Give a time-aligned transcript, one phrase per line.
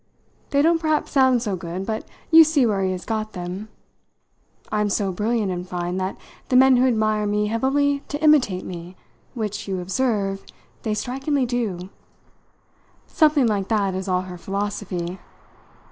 [0.49, 3.69] They don't perhaps sound so good, but you see where he has got them.
[4.71, 6.17] I'm so brilliant, in fine, that
[6.49, 8.95] the men who admire me have only to imitate me,
[9.35, 10.43] which, you observe,
[10.81, 11.91] they strikingly do.'
[13.05, 15.19] Something like that is all her philosophy."